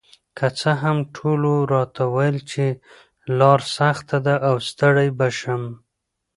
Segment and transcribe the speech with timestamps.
[0.37, 2.65] که څه هم ټولو راته ویل چې
[3.39, 5.63] لار سخته ده او ستړې به شم،